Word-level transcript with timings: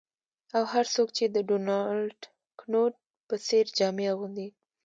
او 0.55 0.63
هر 0.73 0.85
څوک 0.93 1.09
چې 1.17 1.25
د 1.27 1.37
ډونالډ 1.49 2.19
کنوت 2.59 2.93
په 3.27 3.35
څیر 3.45 3.65
جامې 3.77 4.05
اغوندي 4.13 4.47